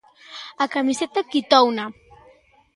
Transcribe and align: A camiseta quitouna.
A 0.63 0.65
camiseta 0.75 1.27
quitouna. 1.31 1.85